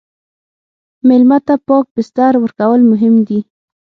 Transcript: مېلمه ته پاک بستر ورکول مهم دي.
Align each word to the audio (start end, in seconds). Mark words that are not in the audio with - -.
مېلمه 1.07 1.37
ته 1.47 1.53
پاک 1.67 1.85
بستر 1.95 2.33
ورکول 2.43 2.81
مهم 2.91 3.15
دي. 3.27 3.39